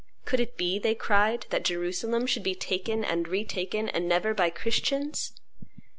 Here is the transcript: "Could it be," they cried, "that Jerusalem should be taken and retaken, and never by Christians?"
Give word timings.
"Could 0.25 0.39
it 0.39 0.57
be," 0.57 0.79
they 0.79 0.95
cried, 0.95 1.45
"that 1.51 1.63
Jerusalem 1.63 2.25
should 2.25 2.41
be 2.41 2.55
taken 2.55 3.05
and 3.05 3.27
retaken, 3.27 3.87
and 3.87 4.09
never 4.09 4.33
by 4.33 4.49
Christians?" 4.49 5.31